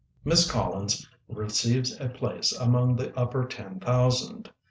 Miss 0.25 0.49
Collins 0.49 1.07
receives 1.27 1.99
a 2.01 2.09
place 2.09 2.53
among 2.53 2.95
the 2.95 3.15
upper 3.15 3.45
ten 3.45 3.79
thousand. 3.79 4.49